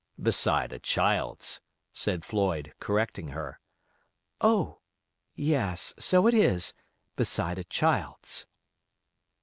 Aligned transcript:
"Beside 0.19 0.73
a 0.73 0.79
child's," 0.79 1.61
said 1.93 2.25
Floyd, 2.25 2.73
correcting 2.79 3.27
her. 3.27 3.59
"Oh! 4.41 4.79
yes, 5.35 5.93
so 5.99 6.25
it 6.25 6.33
is—'beside 6.33 7.59
a 7.59 7.63
child's. 7.63 8.47